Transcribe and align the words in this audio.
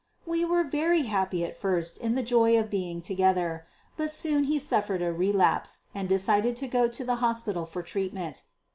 We 0.25 0.43
were 0.43 0.63
very 0.63 1.03
happy 1.03 1.45
at 1.45 1.55
first 1.55 1.99
in 1.99 2.15
the 2.15 2.23
joy 2.23 2.57
of 2.57 2.71
being 2.71 3.03
together. 3.03 3.67
But 3.97 4.09
soon 4.09 4.45
he 4.45 4.57
suffered 4.57 5.03
a 5.03 5.13
relapse, 5.13 5.81
and 5.93 6.09
decided 6.09 6.55
to 6.55 6.67
go 6.67 6.87
to 6.87 7.05
the 7.05 7.17
hospital 7.17 7.67
for 7.67 7.83
treatment. 7.83 8.41